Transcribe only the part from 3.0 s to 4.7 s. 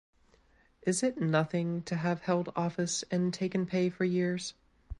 and taken pay for years?